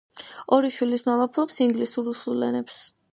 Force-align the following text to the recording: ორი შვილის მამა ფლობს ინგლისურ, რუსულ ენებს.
ორი 0.55 0.69
შვილის 0.77 1.05
მამა 1.09 1.27
ფლობს 1.35 1.59
ინგლისურ, 1.65 2.07
რუსულ 2.11 2.47
ენებს. 2.49 2.81